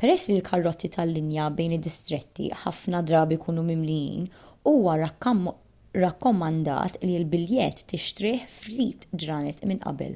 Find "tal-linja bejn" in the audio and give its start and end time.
0.96-1.74